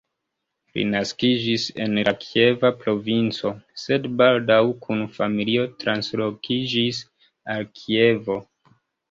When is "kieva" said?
2.23-2.71